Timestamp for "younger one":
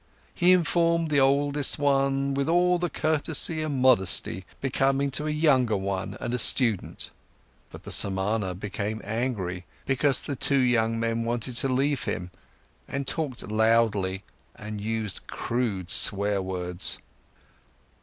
5.29-6.17